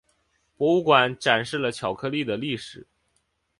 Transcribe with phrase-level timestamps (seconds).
[0.57, 2.87] 博物馆展示了巧克力的历史。